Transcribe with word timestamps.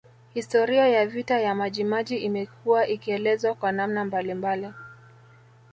Historia 0.33 0.87
ya 0.87 1.05
vita 1.07 1.39
ya 1.39 1.55
Majimaji 1.55 2.17
imekuwa 2.17 2.87
ikielezwa 2.87 3.53
kwa 3.53 3.71
namna 3.71 4.05
mbalimbali 4.05 4.73